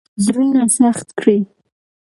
زړونه 0.23 0.63
سخت 0.77 1.07
کړي. 1.19 1.39